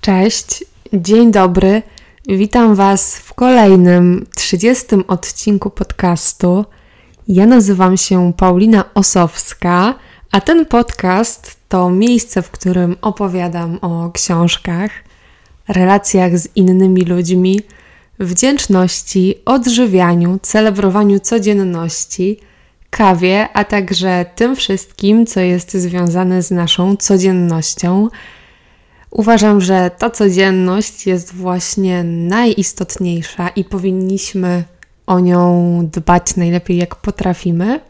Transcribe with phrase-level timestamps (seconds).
[0.00, 1.82] Cześć, dzień dobry.
[2.28, 6.64] Witam Was w kolejnym 30 odcinku podcastu.
[7.28, 9.94] Ja nazywam się Paulina Osowska,
[10.32, 14.90] a ten podcast to miejsce, w którym opowiadam o książkach,
[15.68, 17.60] relacjach z innymi ludźmi,
[18.18, 22.40] wdzięczności, odżywianiu, celebrowaniu codzienności,
[22.90, 28.08] kawie, a także tym wszystkim, co jest związane z naszą codziennością.
[29.10, 34.64] Uważam, że ta codzienność jest właśnie najistotniejsza i powinniśmy
[35.06, 37.80] o nią dbać najlepiej jak potrafimy,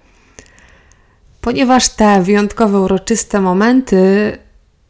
[1.41, 4.39] ponieważ te wyjątkowe, uroczyste momenty,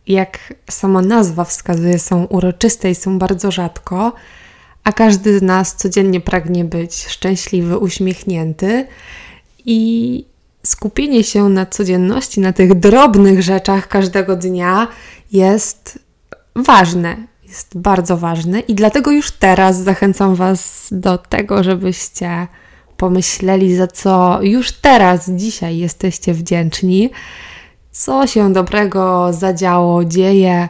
[0.06, 4.12] jak sama nazwa wskazuje, są uroczyste i są bardzo rzadko,
[4.84, 8.87] a każdy z nas codziennie pragnie być szczęśliwy, uśmiechnięty
[9.65, 10.24] i
[10.62, 14.88] skupienie się na codzienności, na tych drobnych rzeczach każdego dnia
[15.32, 15.98] jest
[16.56, 17.16] ważne,
[17.48, 22.46] jest bardzo ważne i dlatego już teraz zachęcam Was do tego, żebyście
[22.96, 27.10] pomyśleli, za co już teraz, dzisiaj jesteście wdzięczni,
[27.90, 30.68] co się dobrego zadziało, dzieje,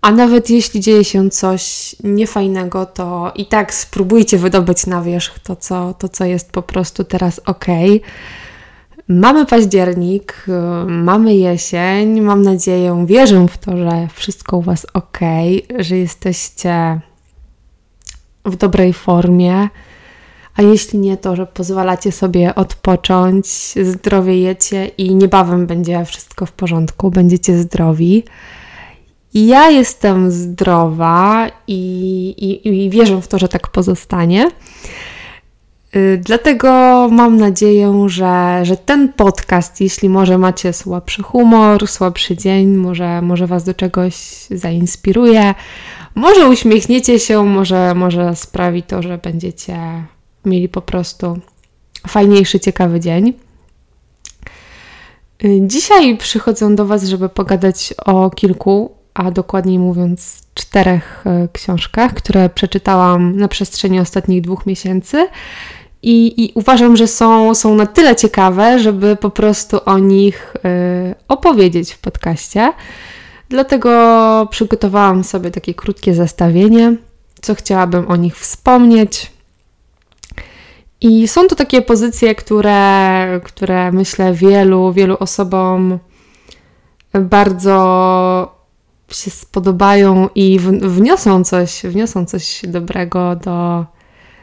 [0.00, 5.56] a nawet jeśli dzieje się coś niefajnego, to i tak spróbujcie wydobyć na wierzch to,
[5.56, 7.66] co, to, co jest po prostu teraz ok.
[9.12, 10.52] Mamy październik, y,
[10.86, 12.20] mamy jesień.
[12.20, 15.18] Mam nadzieję, wierzę w to, że wszystko u Was ok,
[15.78, 17.00] że jesteście
[18.44, 19.68] w dobrej formie.
[20.56, 23.46] A jeśli nie, to że pozwalacie sobie odpocząć,
[23.82, 28.24] zdrowie jecie i niebawem będzie wszystko w porządku, będziecie zdrowi.
[29.34, 31.80] Ja jestem zdrowa i,
[32.38, 34.50] i, i wierzę w to, że tak pozostanie.
[35.96, 36.68] Y, dlatego
[37.12, 43.46] mam nadzieję, że, że ten podcast, jeśli może macie słabszy humor, słabszy dzień, może, może
[43.46, 44.14] Was do czegoś
[44.50, 45.54] zainspiruje,
[46.14, 49.78] może uśmiechniecie się, może, może sprawi to, że będziecie
[50.44, 51.38] mieli po prostu
[52.08, 53.32] fajniejszy, ciekawy dzień.
[55.44, 62.14] Y, dzisiaj przychodzę do Was, żeby pogadać o kilku, a dokładniej mówiąc czterech y, książkach,
[62.14, 65.28] które przeczytałam na przestrzeni ostatnich dwóch miesięcy
[66.02, 71.14] i, I, uważam, że są, są na tyle ciekawe, żeby po prostu o nich y,
[71.28, 72.72] opowiedzieć w podcaście.
[73.48, 76.96] Dlatego przygotowałam sobie takie krótkie zestawienie,
[77.42, 79.32] co chciałabym o nich wspomnieć.
[81.00, 85.98] I są to takie pozycje, które, które myślę wielu, wielu osobom
[87.14, 88.60] bardzo
[89.08, 93.86] się spodobają i wniosą coś, wniosą coś dobrego do,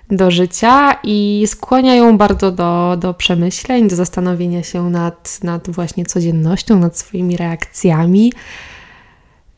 [0.09, 6.79] do życia i skłaniają bardzo do, do przemyśleń, do zastanowienia się nad, nad właśnie codziennością,
[6.79, 8.33] nad swoimi reakcjami,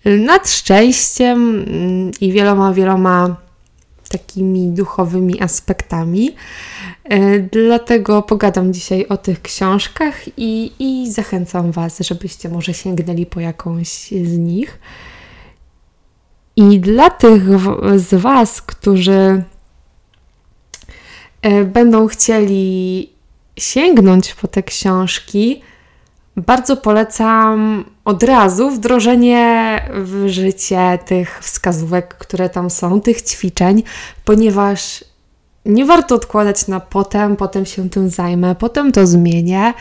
[0.06, 1.66] nad szczęściem
[2.22, 3.36] i wieloma, wieloma
[4.09, 6.36] takimi duchowymi aspektami.
[7.04, 13.40] E, dlatego pogadam dzisiaj o tych książkach i, i zachęcam Was, żebyście może sięgnęli po
[13.40, 14.80] jakąś z nich.
[16.56, 17.44] I dla tych
[17.96, 19.44] z Was, którzy
[21.66, 23.10] będą chcieli
[23.58, 25.62] sięgnąć po te książki,
[26.36, 33.84] bardzo polecam od razu wdrożenie w życie tych wskazówek, które tam są, tych ćwiczeń,
[34.26, 35.04] ponieważ
[35.66, 39.74] nie warto odkładać na potem, potem się tym zajmę, potem to zmienię.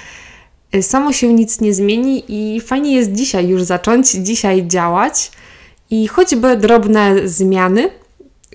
[0.73, 5.31] E, samo się nic nie zmieni i fajnie jest dzisiaj już zacząć, dzisiaj działać
[5.91, 7.91] i choćby drobne zmiany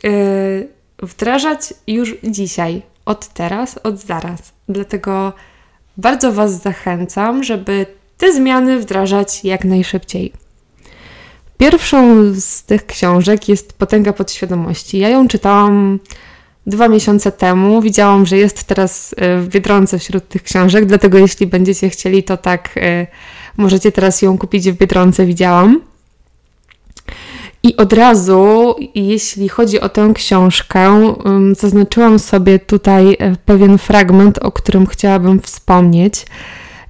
[0.03, 0.67] yy,
[1.01, 4.53] wdrażać już dzisiaj od teraz, od zaraz.
[4.69, 5.33] Dlatego
[5.97, 7.85] bardzo Was zachęcam, żeby
[8.17, 10.33] te zmiany wdrażać jak najszybciej.
[11.57, 14.99] Pierwszą z tych książek jest Potęga Podświadomości.
[14.99, 15.99] Ja ją czytałam
[16.67, 17.81] dwa miesiące temu.
[17.81, 22.37] Widziałam, że jest teraz e, w Biedronce wśród tych książek, dlatego jeśli będziecie chcieli, to
[22.37, 23.07] tak e,
[23.57, 25.81] możecie teraz ją kupić w Biedronce, widziałam.
[27.63, 31.15] I od razu, jeśli chodzi o tę książkę,
[31.59, 36.25] zaznaczyłam sobie tutaj e, pewien fragment, o którym chciałabym wspomnieć.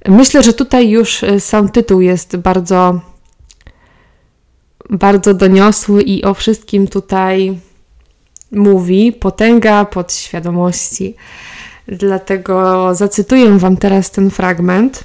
[0.08, 3.00] Myślę, że tutaj już e, sam tytuł jest bardzo,
[4.90, 7.58] bardzo doniosły i o wszystkim tutaj
[8.52, 9.12] mówi.
[9.12, 11.14] Potęga podświadomości.
[11.88, 15.04] Dlatego zacytuję Wam teraz ten fragment.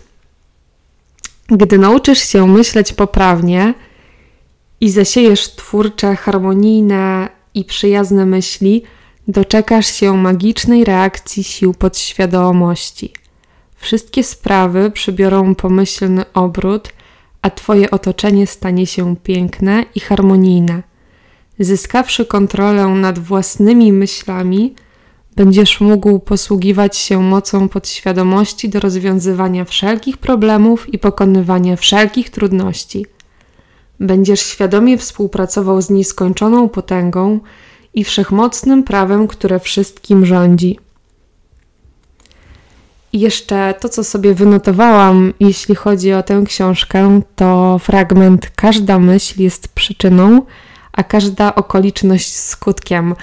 [1.47, 3.73] Gdy nauczysz się myśleć poprawnie,
[4.81, 8.83] i zasiejesz twórcze, harmonijne i przyjazne myśli,
[9.27, 13.13] doczekasz się magicznej reakcji sił podświadomości.
[13.75, 16.89] Wszystkie sprawy przybiorą pomyślny obrót,
[17.41, 20.83] a Twoje otoczenie stanie się piękne i harmonijne.
[21.59, 24.75] zyskawszy kontrolę nad własnymi myślami,
[25.35, 33.05] będziesz mógł posługiwać się mocą podświadomości do rozwiązywania wszelkich problemów i pokonywania wszelkich trudności.
[33.99, 37.39] Będziesz świadomie współpracował z nieskończoną potęgą
[37.93, 40.79] i wszechmocnym prawem, które wszystkim rządzi.
[43.13, 49.41] I jeszcze to, co sobie wynotowałam, jeśli chodzi o tę książkę, to fragment: Każda myśl
[49.41, 50.41] jest przyczyną,
[50.91, 53.15] a każda okoliczność skutkiem.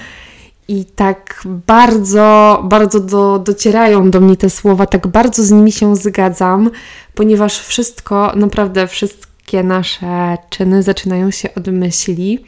[0.69, 5.96] I tak bardzo, bardzo do, docierają do mnie te słowa, tak bardzo z nimi się
[5.96, 6.70] zgadzam,
[7.14, 8.87] ponieważ wszystko, naprawdę
[9.46, 12.44] wszystkie nasze czyny zaczynają się od myśli.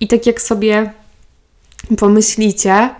[0.00, 0.92] I tak jak sobie
[1.98, 2.90] pomyślicie,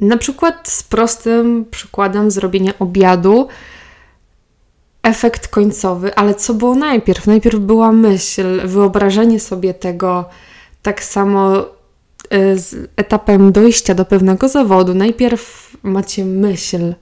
[0.00, 3.48] na przykład z prostym przykładem zrobienia obiadu,
[5.02, 7.26] efekt końcowy, ale co było najpierw?
[7.26, 10.24] Najpierw była myśl, wyobrażenie sobie tego,
[10.82, 14.94] tak samo y, z etapem dojścia do pewnego zawodu.
[14.94, 16.94] Najpierw macie myśl.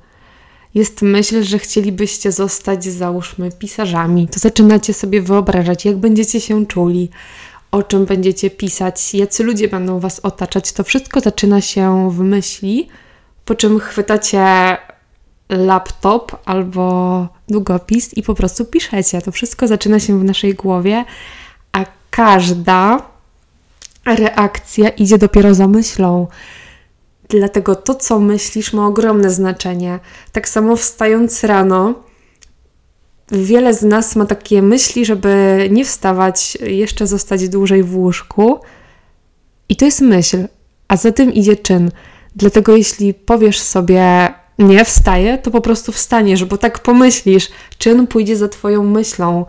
[0.75, 4.29] Jest myśl, że chcielibyście zostać, załóżmy, pisarzami.
[4.29, 7.11] To zaczynacie sobie wyobrażać, jak będziecie się czuli,
[7.71, 10.73] o czym będziecie pisać, jacy ludzie będą was otaczać.
[10.73, 12.89] To wszystko zaczyna się w myśli,
[13.45, 14.77] po czym chwytacie
[15.49, 19.23] laptop albo długopis i po prostu piszecie.
[19.23, 21.05] To wszystko zaczyna się w naszej głowie,
[21.73, 23.03] a każda
[24.05, 26.27] reakcja idzie dopiero za myślą.
[27.29, 29.99] Dlatego to, co myślisz, ma ogromne znaczenie.
[30.33, 31.95] Tak samo wstając rano,
[33.33, 38.59] wiele z nas ma takie myśli, żeby nie wstawać, jeszcze zostać dłużej w łóżku.
[39.69, 40.49] I to jest myśl,
[40.89, 41.91] a za tym idzie czyn.
[42.37, 47.49] Dlatego jeśli powiesz sobie, nie wstaję, to po prostu wstaniesz, bo tak pomyślisz,
[47.79, 49.45] czyn pójdzie za Twoją myślą.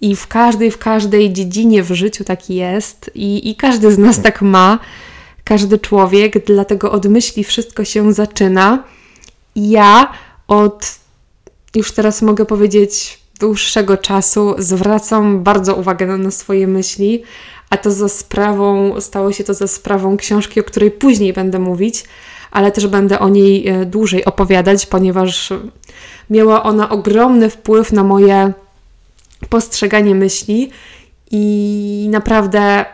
[0.00, 4.22] I w każdej, w każdej dziedzinie w życiu tak jest, i, i każdy z nas
[4.22, 4.78] tak ma,
[5.44, 8.84] każdy człowiek, dlatego od myśli wszystko się zaczyna.
[9.56, 10.12] Ja
[10.48, 10.98] od,
[11.74, 17.22] już teraz mogę powiedzieć, dłuższego czasu zwracam bardzo uwagę na, na swoje myśli,
[17.70, 22.04] a to za sprawą, stało się to za sprawą książki, o której później będę mówić
[22.50, 25.52] ale też będę o niej e, dłużej opowiadać, ponieważ
[26.30, 28.52] miała ona ogromny wpływ na moje
[29.48, 30.70] postrzeganie myśli
[31.30, 32.84] i naprawdę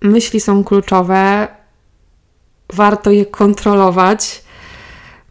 [0.00, 1.48] myśli są kluczowe.
[2.72, 4.42] Warto je kontrolować.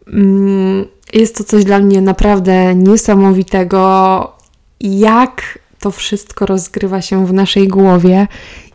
[0.06, 4.32] Mm, jest to coś dla mnie naprawdę niesamowitego,
[4.80, 8.28] jak to wszystko rozgrywa się w naszej głowie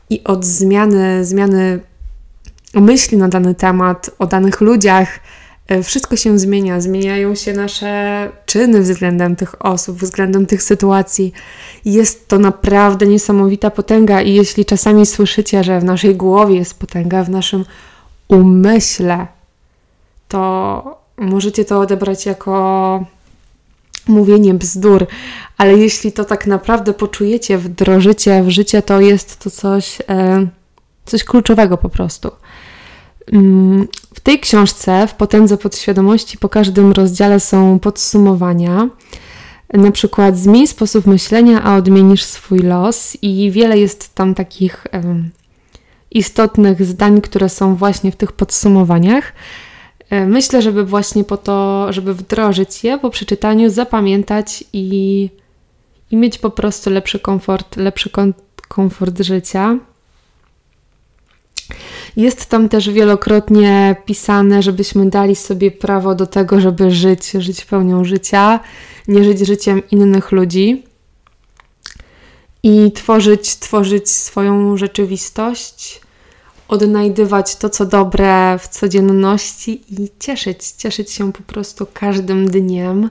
[0.10, 1.80] i od zmiany, zmiany
[2.74, 5.20] myśli na dany temat, o danych ludziach.
[5.68, 11.34] E, wszystko się zmienia, zmieniają się nasze czyny względem tych osób, względem tych sytuacji.
[11.86, 17.24] Jest to naprawdę niesamowita potęga, i jeśli czasami słyszycie, że w naszej głowie jest potęga,
[17.24, 17.66] w naszym
[18.28, 19.28] umyśle,
[20.28, 23.06] to możecie to odebrać jako
[24.08, 25.08] mówienie bzdur,
[25.58, 30.48] ale jeśli to tak naprawdę poczujecie, wdrożycie w życie, to jest to coś, e,
[31.06, 32.32] coś kluczowego po prostu.
[33.32, 38.90] Mm, w tej książce, w Potędze Podświadomości, po każdym rozdziale są podsumowania.
[39.74, 44.88] Na przykład zmień sposób myślenia, a odmienisz swój los, i wiele jest tam takich
[46.12, 49.34] istotnych zdań, które są właśnie w tych podsumowaniach.
[50.10, 55.30] E, myślę, żeby właśnie po to, żeby wdrożyć je po przeczytaniu, zapamiętać i,
[56.12, 58.10] i mieć po prostu lepszy komfort, lepszy
[58.68, 59.78] komfort życia.
[62.18, 68.04] Jest tam też wielokrotnie pisane, żebyśmy dali sobie prawo do tego, żeby żyć, żyć pełnią
[68.04, 68.60] życia,
[69.08, 70.87] nie żyć życiem innych ludzi
[72.68, 76.02] i tworzyć, tworzyć swoją rzeczywistość,
[76.68, 83.10] odnajdywać to, co dobre w codzienności i cieszyć, cieszyć się po prostu każdym dniem.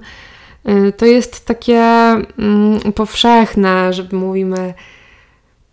[0.69, 4.75] Y, to jest takie mm, powszechne, żeby mówimy,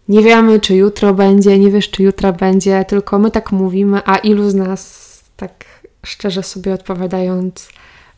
[0.07, 4.17] nie wiemy, czy jutro będzie, nie wiesz, czy jutro będzie, tylko my tak mówimy, a
[4.17, 5.65] ilu z nas, tak
[6.05, 7.69] szczerze sobie odpowiadając,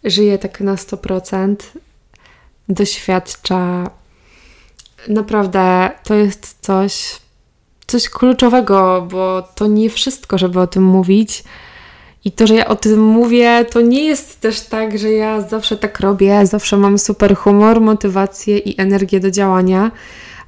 [0.03, 1.55] żyje tak na 100%,
[2.69, 3.89] doświadcza.
[5.07, 7.19] Naprawdę to jest coś,
[7.88, 11.43] coś kluczowego, bo to nie wszystko, żeby o tym mówić.
[12.25, 15.77] I to, że ja o tym mówię, to nie jest też tak, że ja zawsze
[15.77, 19.91] tak robię, zawsze mam super humor, motywację i energię do działania,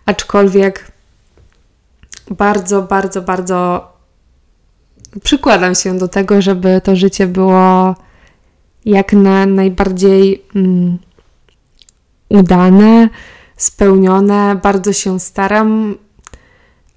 [0.05, 0.91] aczkolwiek
[2.31, 3.87] bardzo, bardzo, bardzo
[5.23, 7.95] przykładam się do tego, żeby to życie było
[8.85, 10.97] jak na najbardziej mm,
[12.29, 13.09] udane,
[13.57, 14.59] spełnione.
[14.63, 15.95] Bardzo się staram,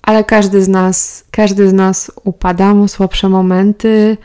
[0.03, 4.17] ale każdy z nas, każdy z nas upada, ma słabsze momenty,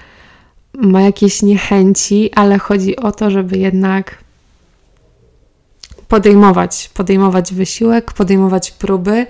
[0.73, 4.17] ma jakieś niechęci, ale chodzi o to, żeby jednak
[6.07, 9.27] podejmować, podejmować wysiłek, podejmować próby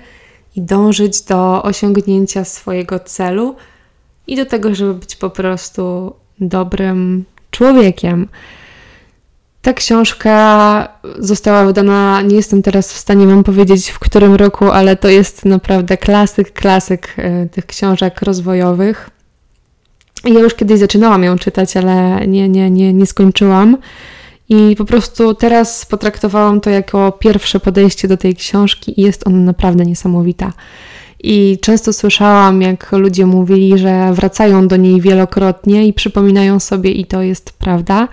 [0.56, 3.56] i dążyć do osiągnięcia swojego celu
[4.26, 8.28] i do tego, żeby być po prostu dobrym człowiekiem.
[9.66, 14.96] Ta książka została wydana, nie jestem teraz w stanie Wam powiedzieć w którym roku, ale
[14.96, 19.10] to jest naprawdę klasyk, klasyk e, tych książek rozwojowych.
[20.24, 23.76] Ja już kiedyś zaczynałam ją czytać, ale nie, nie, nie, nie skończyłam.
[24.48, 29.38] I po prostu teraz potraktowałam to jako pierwsze podejście do tej książki i jest ona
[29.38, 30.52] naprawdę niesamowita.
[31.22, 37.06] I często słyszałam, jak ludzie mówili, że wracają do niej wielokrotnie i przypominają sobie, i
[37.06, 38.08] to jest prawda,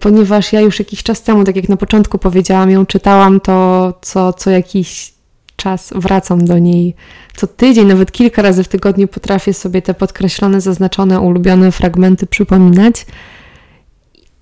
[0.00, 4.32] ponieważ ja już jakiś czas temu, tak jak na początku powiedziałam, ją czytałam, to co,
[4.32, 5.12] co jakiś
[5.56, 6.94] czas wracam do niej.
[7.36, 13.06] Co tydzień, nawet kilka razy w tygodniu potrafię sobie te podkreślone, zaznaczone, ulubione fragmenty przypominać.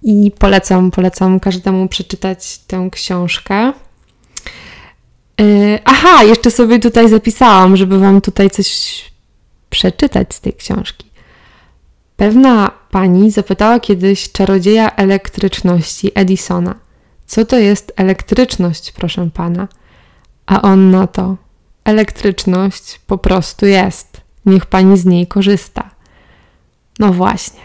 [0.02, 3.72] I polecam, polecam każdemu przeczytać tę książkę.
[5.40, 9.04] Yy, aha, jeszcze sobie tutaj zapisałam, żeby Wam tutaj coś
[9.70, 11.05] przeczytać z tej książki.
[12.16, 16.74] Pewna pani zapytała kiedyś czarodzieja elektryczności Edisona:
[17.26, 19.68] Co to jest elektryczność, proszę pana?
[20.46, 21.36] A on na to:
[21.84, 24.20] Elektryczność po prostu jest.
[24.46, 25.90] Niech pani z niej korzysta.
[26.98, 27.60] No właśnie.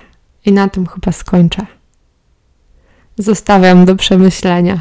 [0.46, 1.66] I na tym chyba skończę.
[3.18, 4.80] Zostawiam do przemyślenia.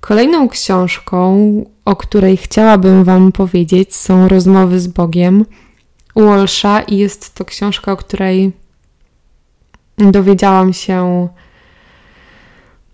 [0.00, 1.48] Kolejną książką,
[1.84, 5.44] o której chciałabym Wam powiedzieć, są Rozmowy z Bogiem
[6.16, 8.52] Walsha i jest to książka, o której
[9.98, 11.28] dowiedziałam się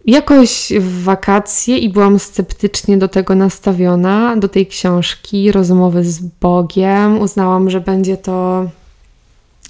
[0.05, 7.19] jakoś w wakacje i byłam sceptycznie do tego nastawiona, do tej książki Rozmowy z Bogiem.
[7.19, 8.69] Uznałam, że będzie to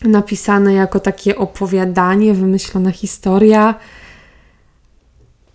[0.05, 3.75] napisane jako takie opowiadanie, wymyślona historia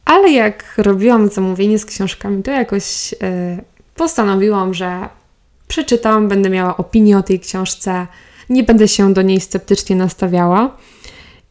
[0.05, 3.57] ale jak robiłam zamówienie z książkami, to jakoś e,
[3.95, 5.09] postanowiłam, że
[5.67, 8.07] przeczytam, będę miała opinię o tej książce,
[8.49, 10.77] nie będę się do niej sceptycznie nastawiała.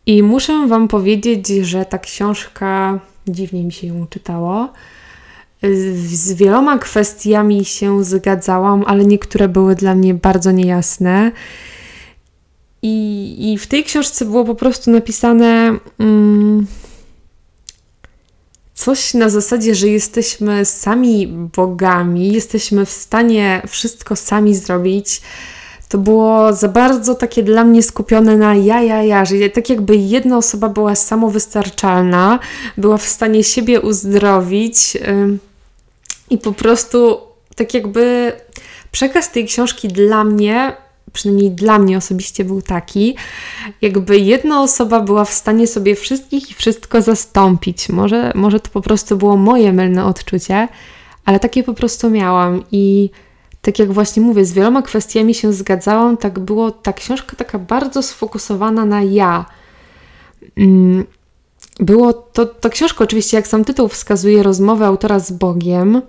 [0.07, 4.73] I muszę Wam powiedzieć, że ta książka dziwnie mi się ją czytało.
[6.14, 11.33] Z wieloma kwestiami się zgadzałam, ale niektóre były dla mnie bardzo niejasne.
[12.83, 15.78] I, i w tej książce było po prostu napisane.
[15.99, 16.66] Mm,
[18.84, 25.22] coś na zasadzie, że jesteśmy sami bogami, jesteśmy w stanie wszystko sami zrobić.
[25.88, 29.96] To było za bardzo takie dla mnie skupione na ja, ja, ja, że tak jakby
[29.96, 32.38] jedna osoba była samowystarczalna,
[32.76, 35.00] była w stanie siebie uzdrowić yy,
[36.30, 37.20] i po prostu
[37.56, 38.32] tak jakby
[38.92, 40.76] przekaz tej książki dla mnie
[41.12, 43.16] przynajmniej dla mnie osobiście był taki,
[43.83, 47.88] jakby jedna osoba była w stanie sobie wszystkich i wszystko zastąpić.
[47.88, 50.69] Może, może to po prostu było moje mylne odczucie,
[51.25, 53.11] ale takie po prostu miałam i
[53.62, 58.02] tak jak właśnie mówię, z wieloma kwestiami się zgadzałam, tak było ta książka taka bardzo
[58.02, 59.47] sfokusowana na ja.
[60.57, 61.04] Mm,
[61.81, 66.02] było to, ta książka oczywiście, jak sam tytuł wskazuje, rozmowę autora z Bogiem.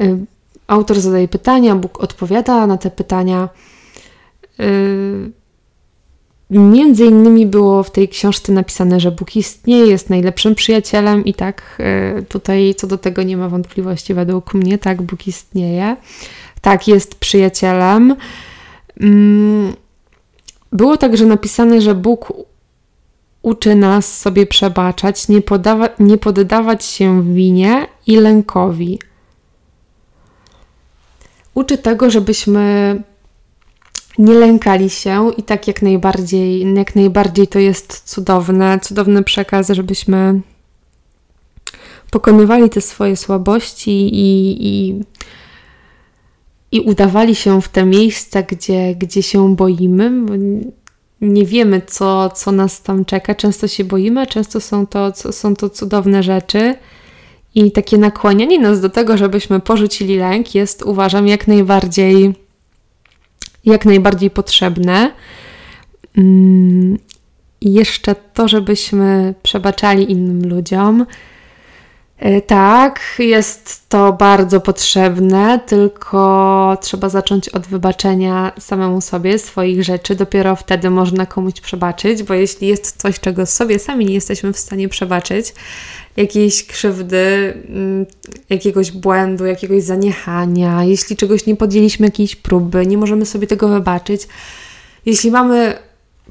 [0.00, 0.18] Y,
[0.66, 3.48] autor zadaje pytania, Bóg odpowiada na te pytania.
[4.58, 5.32] Yy,
[6.50, 11.82] między innymi było w tej książce napisane, że Bóg istnieje, jest najlepszym przyjacielem, i tak
[12.14, 14.78] yy, tutaj co do tego nie ma wątpliwości według mnie.
[14.78, 15.96] Tak, Bóg istnieje,
[16.60, 18.16] tak, jest przyjacielem.
[19.00, 19.72] Mm,
[20.72, 22.32] było także napisane, że Bóg
[23.42, 28.98] uczy nas sobie przebaczać, nie, podawa- nie poddawać się winie i lękowi.
[31.54, 33.02] Uczy tego, żebyśmy
[34.18, 40.40] nie lękali się i tak jak najbardziej, jak najbardziej to jest cudowne, cudowny przekaz, żebyśmy
[42.10, 45.00] pokonywali te swoje słabości i, i,
[46.72, 50.12] i udawali się w te miejsca, gdzie, gdzie się boimy.
[51.20, 53.34] Nie wiemy, co, co nas tam czeka.
[53.34, 56.74] Często się boimy, a często są to, są to cudowne rzeczy.
[57.54, 62.45] I takie nakłanianie nas do tego, żebyśmy porzucili lęk, jest uważam jak najbardziej
[63.66, 65.12] jak najbardziej potrzebne.
[67.60, 71.06] I jeszcze to, żebyśmy przebaczali innym ludziom.
[72.18, 80.14] E, tak, jest to bardzo potrzebne, tylko trzeba zacząć od wybaczenia samemu sobie swoich rzeczy.
[80.14, 84.58] Dopiero wtedy można komuś przebaczyć, bo jeśli jest coś, czego sobie sami nie jesteśmy w
[84.58, 85.54] stanie przebaczyć,
[86.16, 88.06] jakiejś krzywdy, mm,
[88.50, 94.28] jakiegoś błędu, jakiegoś zaniechania, jeśli czegoś nie podjęliśmy jakiejś próby, nie możemy sobie tego wybaczyć,
[95.06, 95.78] jeśli mamy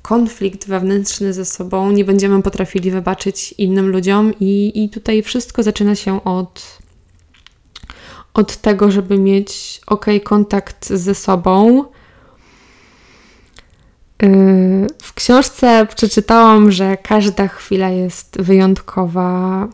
[0.05, 5.95] konflikt wewnętrzny ze sobą, nie będziemy potrafili wybaczyć innym ludziom, i, i tutaj wszystko zaczyna
[5.95, 6.79] się od,
[8.33, 11.83] od tego, żeby mieć ok, kontakt ze sobą.
[14.21, 19.67] Yy, w książce przeczytałam, że każda chwila jest wyjątkowa,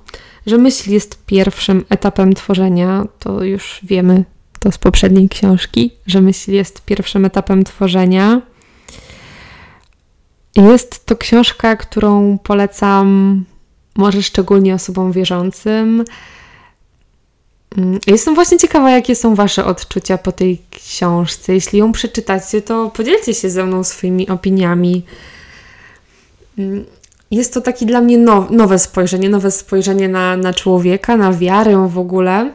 [0.45, 3.05] że myśl jest pierwszym etapem tworzenia.
[3.19, 4.23] To już wiemy
[4.59, 8.50] to z poprzedniej książki, że myśl jest pierwszym etapem tworzenia.
[10.55, 13.45] Jest to książka, którą polecam
[13.95, 16.05] może szczególnie osobom wierzącym.
[17.77, 21.53] Mm, jestem właśnie ciekawa, jakie są Wasze odczucia po tej książce.
[21.53, 25.05] Jeśli ją przeczytacie, to podzielcie się ze mną swoimi opiniami.
[26.59, 26.85] Mm,
[27.31, 31.87] jest to takie dla mnie now, nowe spojrzenie, nowe spojrzenie na, na człowieka, na wiarę
[31.87, 32.53] w ogóle.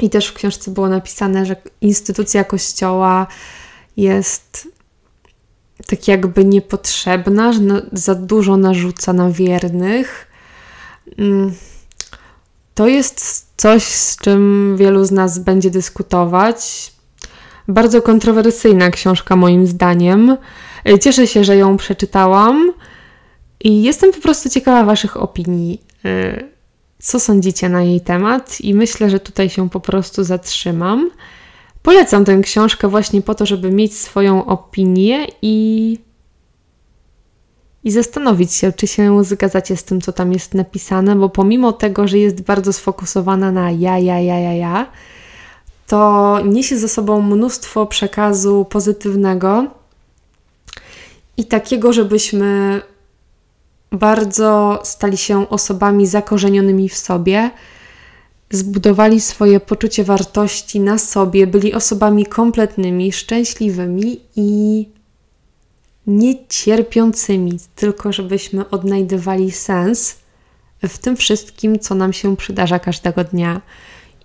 [0.00, 3.26] I też w książce było napisane, że instytucja Kościoła
[3.96, 4.68] jest
[5.86, 7.60] tak jakby niepotrzebna, że
[7.92, 10.28] za dużo narzuca na wiernych.
[11.18, 11.52] Mm,
[12.74, 16.92] to jest coś, z czym wielu z nas będzie dyskutować.
[17.68, 20.36] Bardzo kontrowersyjna książka, moim zdaniem.
[21.00, 22.72] Cieszę się, że ją przeczytałam
[23.60, 25.82] i jestem po prostu ciekawa Waszych opinii.
[26.04, 26.48] Y,
[26.98, 28.60] co sądzicie na jej temat?
[28.60, 31.10] I myślę, że tutaj się po prostu zatrzymam.
[31.88, 35.98] Polecam tę książkę właśnie po to, żeby mieć swoją opinię i,
[37.84, 42.08] i zastanowić się, czy się zgadzacie z tym, co tam jest napisane, bo pomimo tego,
[42.08, 44.86] że jest bardzo sfokusowana na ja, ja, ja, ja, ja,
[45.86, 49.66] to niesie ze sobą mnóstwo przekazu pozytywnego
[51.36, 52.82] i takiego, żebyśmy
[53.92, 57.50] bardzo stali się osobami zakorzenionymi w sobie,
[58.50, 64.88] zbudowali swoje poczucie wartości na sobie, byli osobami kompletnymi, szczęśliwymi i
[66.06, 70.16] niecierpiącymi, tylko żebyśmy odnajdywali sens
[70.82, 73.60] w tym wszystkim, co nam się przydarza każdego dnia.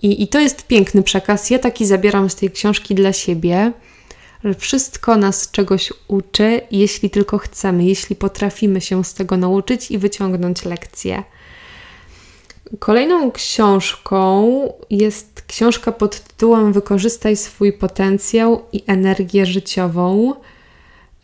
[0.01, 1.49] I, I to jest piękny przekaz.
[1.49, 3.71] Ja taki zabieram z tej książki dla siebie,
[4.43, 9.97] że wszystko nas czegoś uczy, jeśli tylko chcemy, jeśli potrafimy się z tego nauczyć i
[9.97, 11.23] wyciągnąć lekcje.
[12.79, 14.51] Kolejną książką
[14.89, 20.33] jest książka pod tytułem Wykorzystaj swój potencjał i energię życiową.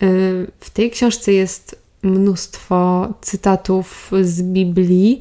[0.04, 5.20] Y, w tej książce jest mnóstwo cytatów z Biblii,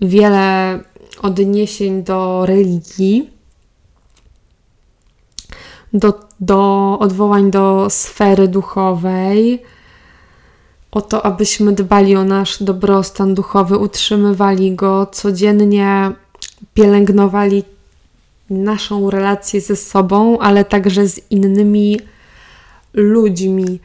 [0.00, 0.80] wiele
[1.22, 3.30] odniesień do religii,
[5.92, 9.62] do, do odwołań do sfery duchowej
[10.94, 16.12] o to, abyśmy dbali o nasz dobrostan duchowy, utrzymywali go codziennie,
[16.74, 17.64] pielęgnowali
[18.50, 22.00] naszą relację ze sobą, ale także z innymi
[22.92, 23.80] ludźmi.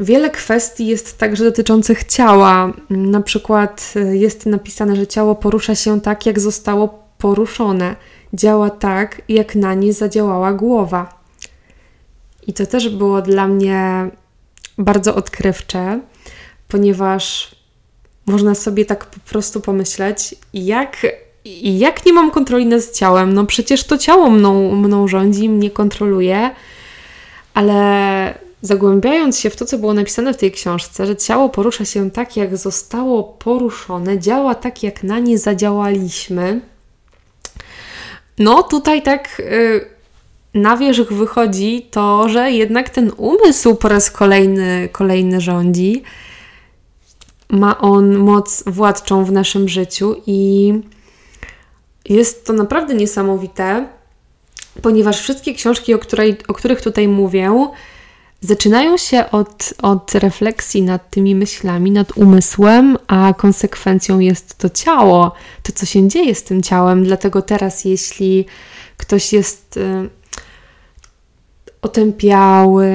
[0.00, 2.72] Wiele kwestii jest także dotyczących ciała.
[2.90, 7.96] Na przykład e, jest napisane, że ciało porusza się tak, jak zostało poruszone.
[8.34, 11.20] Działa tak, jak na nie zadziałała głowa.
[12.46, 14.10] I to też było dla mnie
[14.78, 16.00] bardzo odkrywcze,
[16.70, 17.54] ponieważ
[18.26, 21.06] można sobie tak po prostu pomyśleć, jak,
[21.62, 23.34] jak nie mam kontroli nad ciałem.
[23.34, 26.50] No przecież to ciało mną, mną rządzi, mnie kontroluje,
[27.54, 32.10] ale zagłębiając się w to, co było napisane w tej książce, że ciało porusza się
[32.10, 36.60] tak, jak zostało poruszone, działa tak, jak na nie zadziałaliśmy.
[38.38, 39.42] No tutaj tak.
[39.50, 40.00] Yy,
[40.54, 46.02] na wierzch wychodzi to, że jednak ten umysł po raz kolejny, kolejny rządzi.
[47.50, 50.72] Ma on moc władczą w naszym życiu i
[52.08, 53.88] jest to naprawdę niesamowite,
[54.82, 57.70] ponieważ wszystkie książki, o, której, o których tutaj mówię,
[58.40, 65.32] zaczynają się od, od refleksji nad tymi myślami, nad umysłem, a konsekwencją jest to ciało,
[65.62, 67.04] to co się dzieje z tym ciałem.
[67.04, 68.46] Dlatego teraz, jeśli
[68.96, 70.08] ktoś jest y,
[71.82, 72.88] otępiały,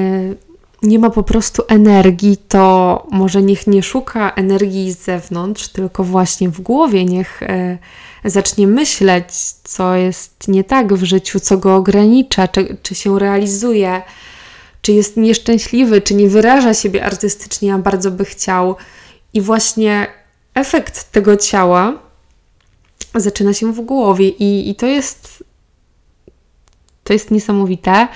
[0.86, 6.48] nie ma po prostu energii, to może niech nie szuka energii z zewnątrz, tylko właśnie
[6.48, 7.78] w głowie niech e,
[8.24, 9.26] zacznie myśleć,
[9.64, 14.02] co jest nie tak w życiu, co go ogranicza, czy, czy się realizuje,
[14.82, 18.76] czy jest nieszczęśliwy, czy nie wyraża siebie artystycznie, a bardzo by chciał.
[19.32, 20.06] I właśnie
[20.54, 21.92] efekt tego ciała
[23.14, 25.44] zaczyna się w głowie i, i to jest
[27.04, 28.08] to jest niesamowite,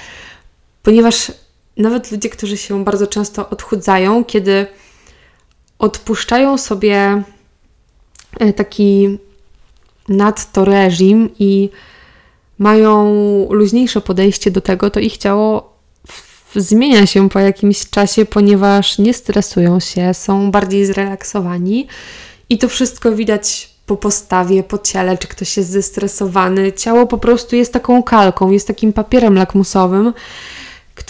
[0.82, 1.32] ponieważ
[1.80, 4.66] nawet ludzie, którzy się bardzo często odchudzają, kiedy
[5.78, 7.22] odpuszczają sobie
[8.40, 9.18] e, taki
[10.08, 11.70] nadto reżim i
[12.58, 13.14] mają
[13.50, 15.76] luźniejsze podejście do tego, to ich ciało
[16.56, 21.86] zmienia się po jakimś czasie, ponieważ nie stresują się, są bardziej zrelaksowani
[22.48, 26.72] i to wszystko widać po postawie, po ciele, czy ktoś jest zestresowany.
[26.72, 30.12] Ciało po prostu jest taką kalką, jest takim papierem lakmusowym,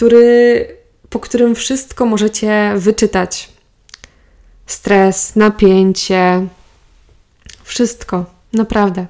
[0.01, 0.67] który,
[1.09, 3.49] po którym wszystko możecie wyczytać.
[4.65, 6.47] Stres, napięcie,
[7.63, 9.05] wszystko, naprawdę.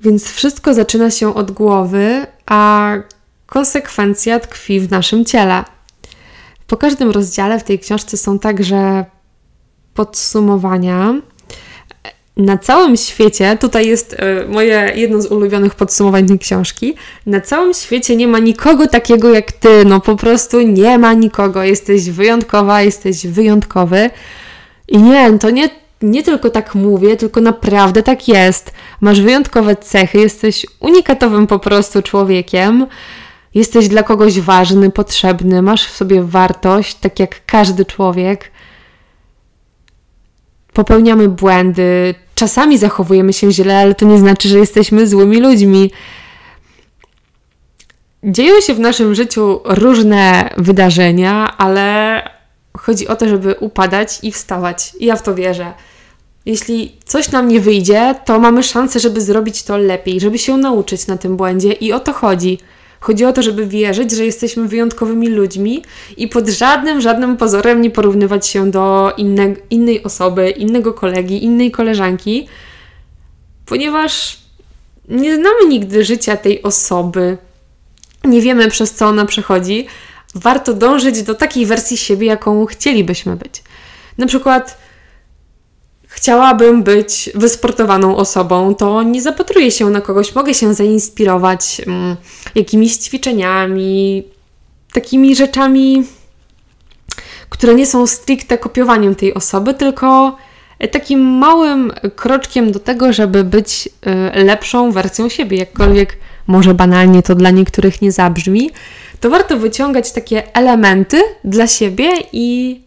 [0.00, 2.92] Więc wszystko zaczyna się od głowy, a
[3.46, 5.64] konsekwencja tkwi w naszym ciele.
[6.66, 9.04] Po każdym rozdziale w tej książce są także
[9.94, 11.14] podsumowania.
[12.40, 16.94] Na całym świecie, tutaj jest y, moje jedno z ulubionych podsumowań tej książki.
[17.26, 19.84] Na całym świecie nie ma nikogo takiego jak ty.
[19.84, 21.62] No po prostu nie ma nikogo.
[21.62, 24.10] Jesteś wyjątkowa, jesteś wyjątkowy.
[24.88, 25.68] I nie, to nie,
[26.02, 28.72] nie tylko tak mówię, tylko naprawdę tak jest.
[29.00, 32.86] Masz wyjątkowe cechy, jesteś unikatowym po prostu człowiekiem.
[33.54, 38.50] Jesteś dla kogoś ważny, potrzebny, masz w sobie wartość, tak jak każdy człowiek.
[40.72, 45.90] Popełniamy błędy, czasami zachowujemy się źle, ale to nie znaczy, że jesteśmy złymi ludźmi.
[48.24, 52.22] Dzieją się w naszym życiu różne wydarzenia, ale
[52.78, 54.92] chodzi o to, żeby upadać i wstawać.
[54.98, 55.72] I ja w to wierzę.
[56.46, 61.06] Jeśli coś nam nie wyjdzie, to mamy szansę, żeby zrobić to lepiej, żeby się nauczyć
[61.06, 62.58] na tym błędzie i o to chodzi.
[63.00, 65.84] Chodzi o to, żeby wierzyć, że jesteśmy wyjątkowymi ludźmi
[66.16, 71.70] i pod żadnym, żadnym pozorem nie porównywać się do inne, innej osoby, innego kolegi, innej
[71.70, 72.48] koleżanki,
[73.66, 74.38] ponieważ
[75.08, 77.38] nie znamy nigdy życia tej osoby,
[78.24, 79.86] nie wiemy przez co ona przechodzi.
[80.34, 83.62] Warto dążyć do takiej wersji siebie, jaką chcielibyśmy być.
[84.18, 84.78] Na przykład
[86.10, 92.16] chciałabym być wysportowaną osobą, to nie zapatruję się na kogoś, mogę się zainspirować um,
[92.54, 94.24] jakimiś ćwiczeniami,
[94.92, 96.04] takimi rzeczami,
[97.48, 100.36] które nie są stricte kopiowaniem tej osoby, tylko
[100.90, 103.88] takim małym kroczkiem do tego, żeby być
[104.36, 108.70] y, lepszą wersją siebie, jakkolwiek może banalnie to dla niektórych nie zabrzmi,
[109.20, 112.80] to warto wyciągać takie elementy dla siebie i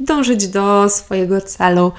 [0.00, 1.92] dążyć do swojego celu.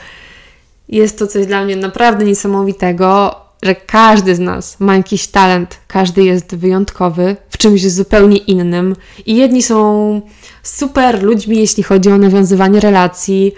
[0.90, 6.24] Jest to coś dla mnie naprawdę niesamowitego, że każdy z nas ma jakiś talent, każdy
[6.24, 8.96] jest wyjątkowy w czymś zupełnie innym.
[9.26, 10.22] I jedni są
[10.64, 13.54] super ludźmi, jeśli chodzi o nawiązywanie relacji,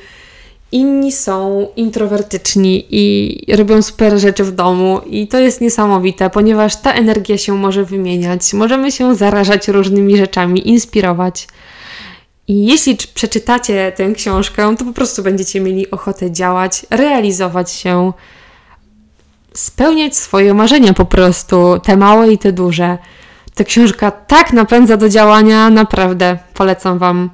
[0.71, 6.93] inni są introwertyczni i robią super rzeczy w domu, i to jest niesamowite, ponieważ ta
[6.93, 11.47] energia się może wymieniać, możemy się zarażać różnymi rzeczami, inspirować.
[12.47, 18.13] I jeśli przeczytacie tę książkę, to po prostu będziecie mieli ochotę działać, realizować się,
[19.53, 22.97] spełniać swoje marzenia po prostu, te małe i te duże.
[23.55, 27.29] Ta książka tak napędza do działania, naprawdę polecam Wam.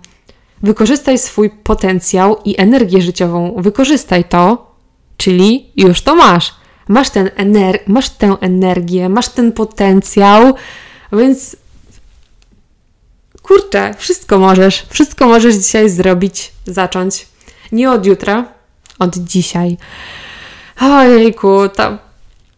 [0.63, 3.55] Wykorzystaj swój potencjał i energię życiową.
[3.57, 4.71] Wykorzystaj to,
[5.17, 6.55] czyli już to masz.
[6.87, 10.53] Masz, ten ener- masz tę energię, masz ten potencjał,
[11.13, 11.55] więc
[13.43, 17.27] kurczę, wszystko możesz, wszystko możesz dzisiaj zrobić, zacząć.
[17.71, 18.45] Nie od jutra,
[18.99, 19.77] od dzisiaj.
[20.81, 21.97] Ojejku, ta,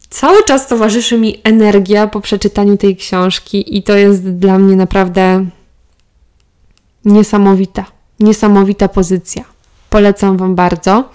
[0.10, 5.46] cały czas towarzyszy mi energia po przeczytaniu tej książki i to jest dla mnie naprawdę
[7.06, 7.86] niesamowita,
[8.19, 9.43] niesamowita pozycja.
[9.89, 11.10] Polecam Wam bardzo.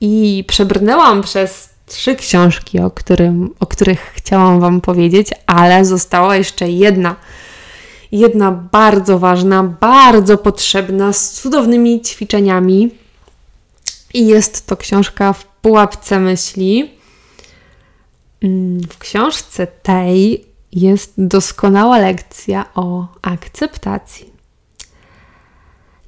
[0.00, 6.70] I przebrnęłam przez trzy książki, o, którym, o których chciałam Wam powiedzieć, ale została jeszcze
[6.70, 7.16] jedna
[8.12, 12.90] jedna bardzo ważna, bardzo potrzebna, z cudownymi ćwiczeniami.
[14.14, 16.90] I jest to książka w pułapce myśli.
[18.42, 24.32] Mm, w książce tej jest doskonała lekcja o akceptacji.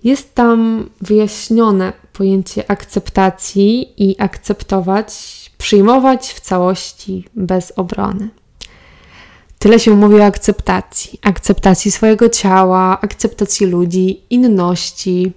[0.04, 5.10] Jest tam wyjaśnione pojęcie akceptacji i akceptować,
[5.58, 8.28] przyjmować w całości bez obrony.
[9.64, 11.18] Tyle się mówi o akceptacji.
[11.22, 15.32] Akceptacji swojego ciała, akceptacji ludzi, inności.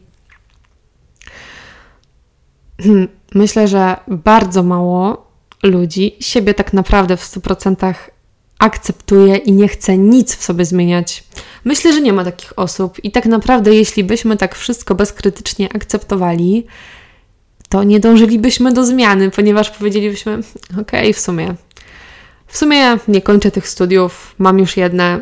[2.81, 5.27] Hmm, myślę, że bardzo mało
[5.63, 7.93] ludzi siebie tak naprawdę w 100%
[8.59, 11.23] akceptuje i nie chce nic w sobie zmieniać.
[11.63, 16.65] Myślę, że nie ma takich osób i tak naprawdę, jeśli byśmy tak wszystko bezkrytycznie akceptowali,
[17.69, 20.39] to nie dążylibyśmy do zmiany, ponieważ powiedzielibyśmy:
[20.71, 21.55] okej, okay, w sumie,
[22.47, 25.19] w sumie nie kończę tych studiów, mam już jedne,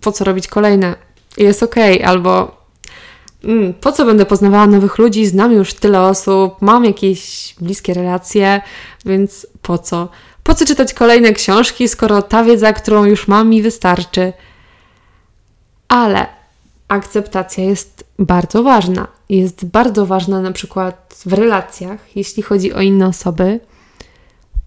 [0.00, 0.94] po co robić kolejne?
[1.36, 2.56] Jest okej, albo
[3.44, 8.60] mm, po co będę poznawała nowych ludzi, znam już tyle osób, mam jakieś bliskie relacje,
[9.06, 10.08] więc po co?
[10.42, 14.32] Po co czytać kolejne książki, skoro ta wiedza, którą już mam, mi wystarczy?
[15.88, 16.26] Ale
[16.88, 19.06] akceptacja jest bardzo ważna.
[19.28, 23.60] Jest bardzo ważna na przykład w relacjach, jeśli chodzi o inne osoby.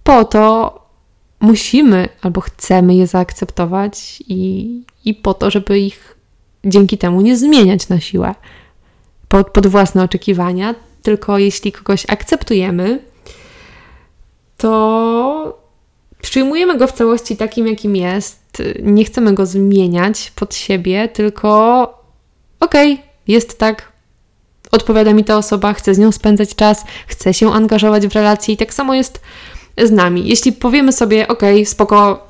[0.04, 0.74] Po to
[1.40, 6.18] musimy albo chcemy je zaakceptować i, i po to, żeby ich
[6.66, 8.36] dzięki temu nie zmieniać na siłę
[9.28, 10.76] pod, pod własne oczekiwania.
[11.02, 13.00] Tylko jeśli kogoś akceptujemy,
[14.58, 15.60] to
[16.22, 18.64] przyjmujemy go w całości takim, jakim jest.
[18.84, 21.82] Nie chcemy go zmieniać pod siebie, tylko
[22.60, 23.92] okej, okay, jest tak,
[24.72, 28.58] odpowiada mi ta osoba, chcę z nią spędzać czas, chcę się angażować w relacje i
[28.58, 29.22] tak samo jest
[29.84, 30.28] z nami.
[30.28, 32.28] Jeśli powiemy sobie, okay, spoko,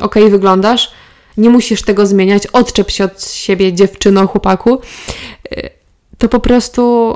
[0.00, 0.90] okay, wyglądasz,
[1.36, 4.80] nie musisz tego zmieniać, odczep się od siebie, dziewczyno, chłopaku,
[6.18, 7.12] to po prostu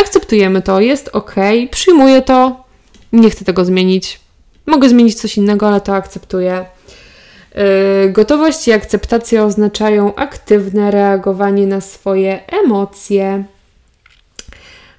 [0.00, 1.34] akceptujemy to, jest ok,
[1.70, 2.64] przyjmuję to,
[3.12, 4.20] nie chcę tego zmienić.
[4.66, 6.64] Mogę zmienić coś innego, ale to akceptuję.
[7.54, 13.44] Yy, gotowość i akceptacja oznaczają aktywne reagowanie na swoje emocje.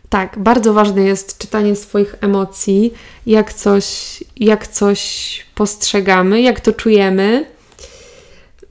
[0.09, 2.93] Tak, bardzo ważne jest czytanie swoich emocji,
[3.25, 7.45] jak coś, jak coś postrzegamy, jak to czujemy.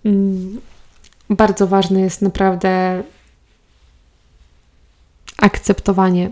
[0.04, 0.60] Mm,
[1.30, 3.02] bardzo ważne jest naprawdę
[5.36, 6.30] akceptowanie.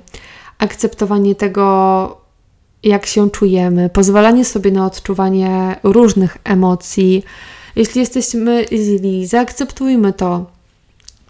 [0.59, 2.21] Akceptowanie tego,
[2.83, 7.25] jak się czujemy, pozwalanie sobie na odczuwanie różnych emocji.
[7.77, 10.56] Jeśli jesteśmy źli, zaakceptujmy to.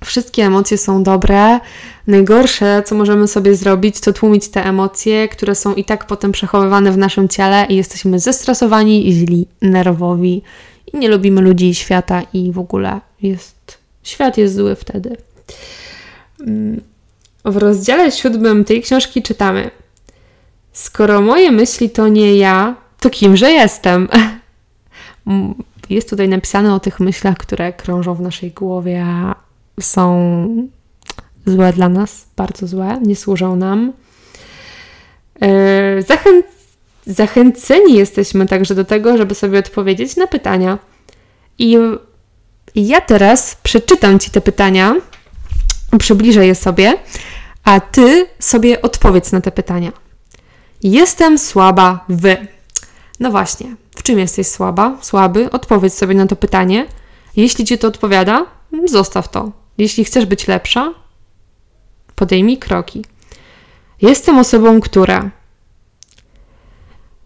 [0.07, 1.61] Wszystkie emocje są dobre.
[2.07, 6.93] Najgorsze, co możemy sobie zrobić, to tłumić te emocje, które są i tak potem przechowywane
[6.93, 10.43] w naszym ciele i jesteśmy zestresowani, źli, nerwowi
[10.93, 13.79] i nie lubimy ludzi, świata i w ogóle jest.
[14.03, 15.17] Świat jest zły wtedy.
[16.41, 16.81] Mm.
[17.45, 19.71] W rozdziale siódmym tej książki czytamy:
[20.73, 24.09] Skoro moje myśli to nie ja, to kimże jestem?
[25.91, 29.07] Jest tutaj napisane o tych myślach, które krążą w naszej głowie,
[29.81, 30.69] są
[31.47, 33.93] złe dla nas, bardzo złe, nie służą nam.
[35.41, 36.31] E, zachę
[37.07, 40.79] zachęceni jesteśmy także do tego, żeby sobie odpowiedzieć na pytania.
[41.59, 41.79] I
[42.75, 44.95] ja teraz przeczytam Ci te pytania,
[45.99, 46.99] przybliżę je sobie,
[47.65, 49.93] a Ty sobie odpowiedz na te pytania.
[50.83, 52.37] Jestem słaba w.
[53.21, 55.51] No właśnie, w czym jesteś słaba, słaby?
[55.51, 56.87] Odpowiedz sobie na to pytanie.
[57.37, 58.47] Jeśli Ci to odpowiada,
[58.87, 59.66] zostaw to.
[59.79, 60.95] Jeśli chcesz być lepsza,
[62.15, 63.05] podejmij kroki.
[64.03, 65.31] Jestem osobą, która.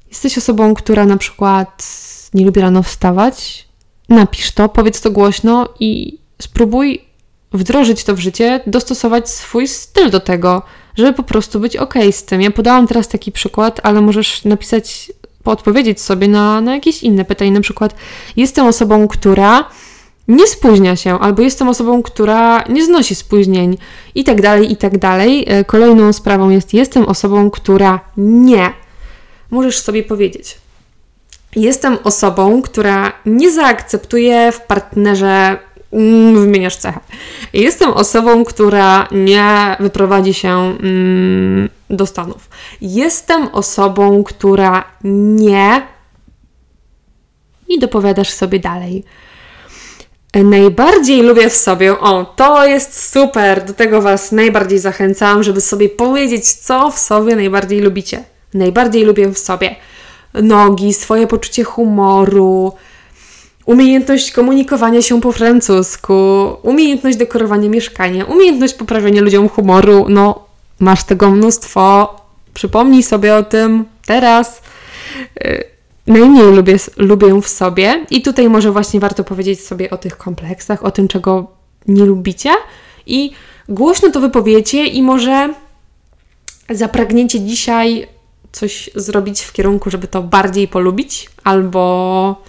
[0.08, 1.86] Jesteś osobą, która na przykład
[2.34, 3.68] nie lubi rano wstawać.
[4.08, 7.04] Napisz to, powiedz to głośno i spróbuj
[7.52, 10.62] wdrożyć to w życie, dostosować swój styl do tego,
[10.96, 12.40] żeby po prostu być ok z tym.
[12.40, 17.52] Ja podałam teraz taki przykład, ale możesz napisać, podpowiedzieć sobie na, na jakieś inne pytanie.
[17.52, 17.94] Na przykład,
[18.36, 19.64] jestem osobą, która
[20.28, 23.78] nie spóźnia się, albo jestem osobą, która nie znosi spóźnień,
[24.14, 25.44] i tak dalej, i tak dalej.
[25.48, 28.72] E, kolejną sprawą jest, jestem osobą, która nie.
[29.50, 30.58] Możesz sobie powiedzieć.
[31.56, 35.58] Jestem osobą, która nie zaakceptuje w partnerze
[35.92, 37.00] Mm, wymieniasz cechę.
[37.52, 42.48] Jestem osobą, która nie wyprowadzi się mm, do Stanów.
[42.80, 45.82] Jestem osobą, która nie.
[47.68, 49.04] I dopowiadasz sobie dalej.
[50.34, 55.88] Najbardziej lubię w sobie, o, to jest super, do tego Was najbardziej zachęcam, żeby sobie
[55.88, 58.24] powiedzieć, co w sobie najbardziej lubicie.
[58.54, 59.76] Najbardziej lubię w sobie
[60.34, 62.72] nogi, swoje poczucie humoru,
[63.66, 66.14] umiejętność komunikowania się po francusku,
[66.62, 70.06] umiejętność dekorowania mieszkania, umiejętność poprawiania ludziom humoru.
[70.08, 70.44] No,
[70.80, 72.14] masz tego mnóstwo.
[72.54, 74.62] Przypomnij sobie o tym teraz.
[76.10, 80.84] Najmniej lubię, lubię w sobie, i tutaj może właśnie warto powiedzieć sobie o tych kompleksach,
[80.84, 81.46] o tym, czego
[81.88, 82.50] nie lubicie,
[83.06, 83.32] i
[83.68, 85.54] głośno to wypowiecie, i może
[86.70, 88.08] zapragniecie dzisiaj
[88.52, 92.42] coś zrobić w kierunku, żeby to bardziej polubić, albo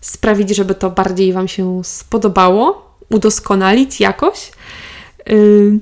[0.00, 4.52] sprawić, żeby to bardziej Wam się spodobało, udoskonalić jakoś.
[5.26, 5.78] Yy,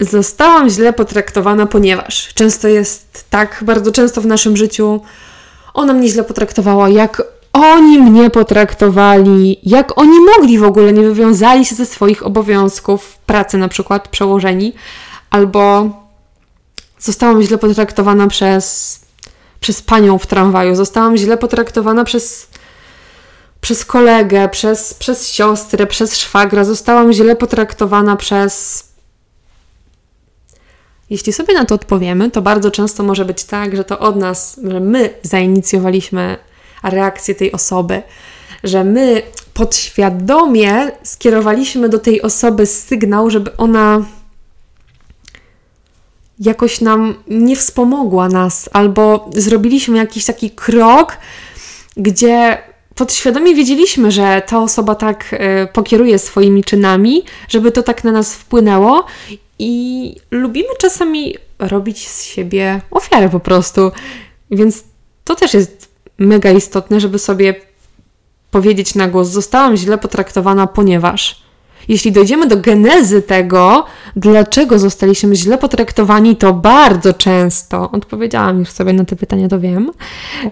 [0.00, 5.00] zostałam źle potraktowana, ponieważ często jest tak, bardzo często w naszym życiu
[5.74, 11.64] ona mnie źle potraktowała, jak oni mnie potraktowali, jak oni mogli w ogóle, nie wywiązali
[11.64, 14.72] się ze swoich obowiązków pracy, na przykład przełożeni,
[15.30, 15.90] albo
[16.98, 18.98] zostałam źle potraktowana przez,
[19.60, 22.46] przez panią w tramwaju, zostałam źle potraktowana przez,
[23.60, 28.84] przez kolegę, przez, przez siostrę, przez szwagra, zostałam źle potraktowana przez.
[31.12, 34.60] Jeśli sobie na to odpowiemy, to bardzo często może być tak, że to od nas,
[34.64, 36.36] że my zainicjowaliśmy
[36.82, 38.02] reakcję tej osoby,
[38.64, 39.22] że my
[39.54, 44.04] podświadomie skierowaliśmy do tej osoby sygnał, żeby ona
[46.40, 51.16] jakoś nam nie wspomogła nas, albo zrobiliśmy jakiś taki krok,
[51.96, 52.58] gdzie
[52.94, 55.38] podświadomie wiedzieliśmy, że ta osoba tak y,
[55.72, 59.04] pokieruje swoimi czynami, żeby to tak na nas wpłynęło
[59.58, 63.90] i lubimy czasami robić z siebie ofiarę po prostu.
[64.50, 64.84] Więc
[65.24, 65.88] to też jest
[66.18, 67.54] mega istotne, żeby sobie
[68.50, 71.41] powiedzieć na głos: Zostałam źle potraktowana, ponieważ.
[71.88, 73.84] Jeśli dojdziemy do genezy tego,
[74.16, 79.90] dlaczego zostaliśmy źle potraktowani, to bardzo często, odpowiedziałam już sobie na te pytania, to wiem,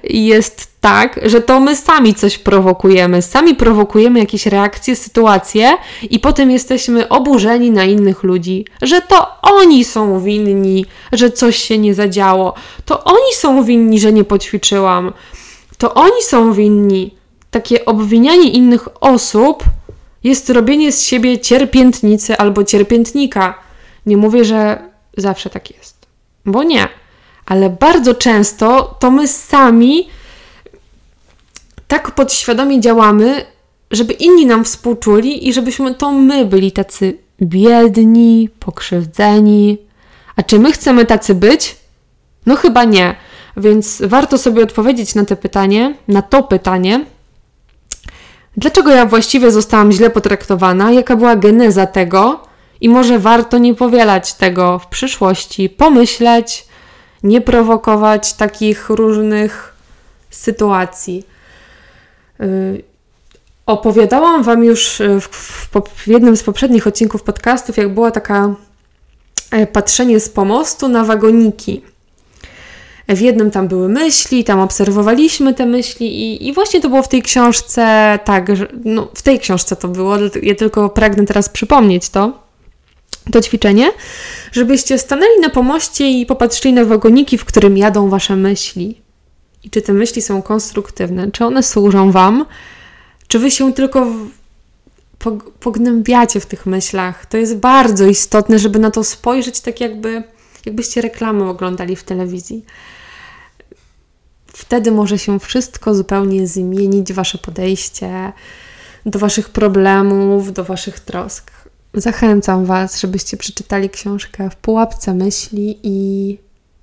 [0.04, 5.76] jest tak, że to my sami coś prowokujemy, sami prowokujemy jakieś reakcje, sytuacje
[6.10, 11.78] i potem jesteśmy oburzeni na innych ludzi, że to oni są winni, że coś się
[11.78, 15.12] nie zadziało, to oni są winni, że nie poćwiczyłam,
[15.78, 17.14] to oni są winni.
[17.50, 19.64] Takie obwinianie innych osób
[20.24, 23.54] jest robienie z siebie cierpiętnicy albo cierpiętnika.
[24.06, 24.78] Nie mówię, że
[25.16, 26.06] zawsze tak jest,
[26.46, 26.88] bo nie,
[27.46, 30.08] ale bardzo często to my sami
[31.88, 33.44] tak podświadomie działamy,
[33.90, 39.78] żeby inni nam współczuli i żebyśmy to my byli tacy biedni, pokrzywdzeni.
[40.36, 41.76] A czy my chcemy tacy być?
[42.46, 43.14] No chyba nie.
[43.56, 47.04] Więc warto sobie odpowiedzieć na pytanie, na to pytanie,
[48.56, 50.92] Dlaczego ja właściwie zostałam źle potraktowana?
[50.92, 52.40] Jaka była geneza tego?
[52.80, 56.66] I może warto nie powielać tego w przyszłości, pomyśleć,
[57.22, 59.74] nie prowokować takich różnych
[60.30, 61.24] sytuacji.
[62.38, 62.82] Yy,
[63.66, 68.54] opowiadałam Wam już w, w, w, jednym z poprzednich odcinków podcastów, jak była taka
[69.50, 71.82] e, patrzenie z pomostu na wagoniki.
[73.14, 77.08] W jednym tam były myśli, tam obserwowaliśmy te myśli i, i właśnie to było w
[77.08, 78.46] tej książce tak,
[78.84, 82.32] no, w tej książce to było, ja tylko pragnę teraz przypomnieć to,
[83.32, 83.92] to ćwiczenie,
[84.52, 89.00] żebyście stanęli na pomoście i popatrzyli na wagoniki, w którym jadą wasze myśli.
[89.64, 92.46] I czy te myśli są konstruktywne, czy one służą wam,
[93.28, 94.06] czy wy się tylko
[95.60, 97.26] pognębiacie w tych myślach.
[97.26, 100.22] To jest bardzo istotne, żeby na to spojrzeć tak jakby,
[100.66, 102.64] jakbyście reklamę oglądali w telewizji.
[104.52, 108.32] Wtedy może się wszystko zupełnie zmienić, wasze podejście
[109.06, 111.50] do waszych problemów, do waszych trosk.
[111.94, 116.38] Zachęcam Was, żebyście przeczytali książkę w pułapce myśli i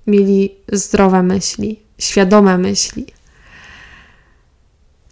[0.08, 3.06] mieli zdrowe myśli, świadome myśli.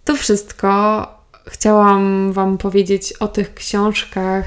[0.04, 1.06] To wszystko
[1.46, 4.44] chciałam Wam powiedzieć o tych książkach,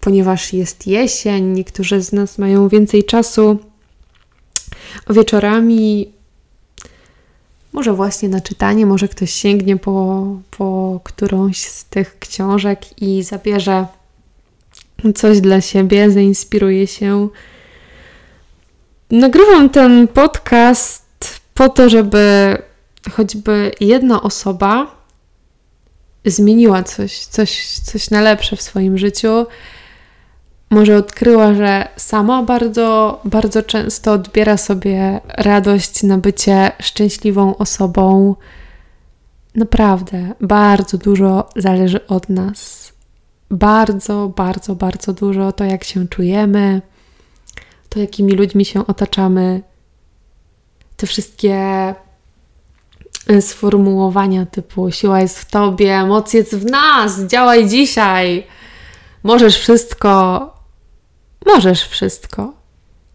[0.00, 3.58] ponieważ jest jesień, niektórzy z nas mają więcej czasu
[5.10, 6.12] wieczorami
[7.72, 13.86] może właśnie na czytanie, może ktoś sięgnie po, po którąś z tych książek i zabierze
[15.14, 17.28] coś dla siebie, zainspiruje się.
[19.10, 21.04] Nagrywam ten podcast
[21.54, 22.56] po to, żeby
[23.10, 25.02] choćby jedna osoba
[26.24, 29.46] zmieniła coś, coś, coś na lepsze w swoim życiu
[30.72, 38.34] może odkryła, że sama bardzo, bardzo często odbiera sobie radość na bycie szczęśliwą osobą.
[39.54, 42.92] Naprawdę, bardzo dużo zależy od nas.
[43.50, 46.82] Bardzo, bardzo, bardzo dużo to, jak się czujemy,
[47.88, 49.60] to, jakimi ludźmi się otaczamy,
[50.96, 51.54] te wszystkie
[53.28, 58.46] e, sformułowania typu siła jest w tobie, moc jest w nas, działaj dzisiaj.
[59.22, 60.51] Możesz wszystko,
[61.46, 62.52] Możesz wszystko.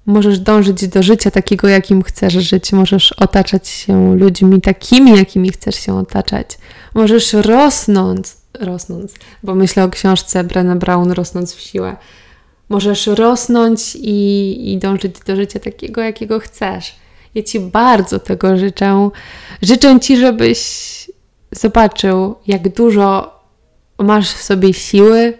[0.05, 2.73] Możesz dążyć do życia takiego, jakim chcesz żyć.
[2.73, 6.57] Możesz otaczać się ludźmi takimi, jakimi chcesz się otaczać.
[6.93, 8.25] Możesz rosnąć,
[8.59, 9.11] rosnąć,
[9.43, 11.95] bo myślę o książce Brena Brown Rosnąc w siłę.
[12.69, 16.95] Możesz rosnąć i, i dążyć do życia takiego, jakiego chcesz.
[17.35, 19.09] Ja Ci bardzo tego życzę.
[19.61, 20.57] Życzę Ci, żebyś
[21.51, 23.39] zobaczył, jak dużo
[23.99, 25.33] masz w sobie siły,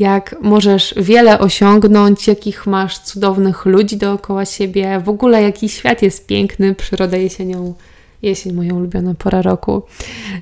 [0.00, 6.26] jak możesz wiele osiągnąć, jakich masz cudownych ludzi dookoła siebie, w ogóle jaki świat jest
[6.26, 7.74] piękny, przyroda jesienią.
[8.22, 9.82] Jesień, moja ulubiona pora roku.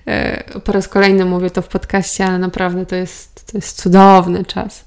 [0.06, 4.44] E, po raz kolejny mówię to w podcaście, ale naprawdę to jest, to jest cudowny
[4.44, 4.84] czas.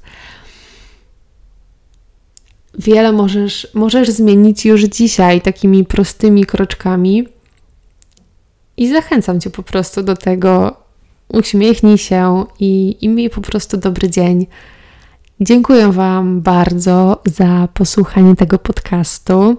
[2.80, 7.28] wiele możesz, możesz zmienić już dzisiaj takimi prostymi kroczkami.
[8.78, 10.81] I zachęcam Cię po prostu do tego.
[11.34, 14.48] Uśmiechnij się i, i miej po prostu dobry dzień.
[15.40, 19.58] Dziękuję Wam bardzo za posłuchanie tego podcastu.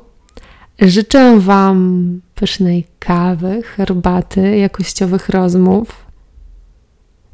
[0.81, 6.07] Życzę Wam pysznej kawy, herbaty, jakościowych rozmów,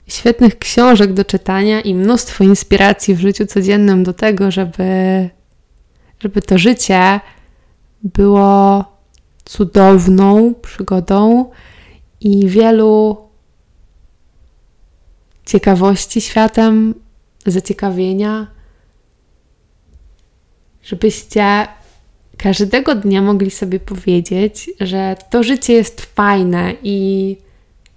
[0.07, 4.85] świetnych książek do czytania i mnóstwo inspiracji w życiu codziennym do tego, żeby,
[6.21, 7.21] żeby to życie
[8.03, 8.85] było
[9.45, 11.51] cudowną przygodą
[12.21, 13.28] i wielu
[15.49, 16.95] ciekawości światem,
[17.47, 18.47] zaciekawienia,
[20.83, 21.67] żebyście
[22.39, 27.37] każdego dnia mogli sobie powiedzieć, że to życie jest fajne i,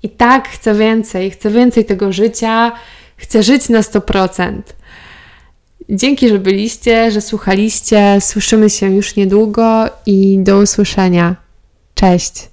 [0.03, 2.71] i tak chcę więcej, chcę więcej tego życia,
[3.17, 4.61] chcę żyć na 100%.
[5.89, 8.17] Dzięki, że byliście, że słuchaliście.
[8.21, 11.35] Słyszymy się już niedługo i do usłyszenia.
[11.95, 12.50] Cześć.